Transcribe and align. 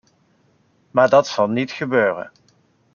Maar 0.91 1.09
dat 1.09 1.27
zal 1.27 1.49
niet 1.49 1.71
gebeuren. 1.71 2.31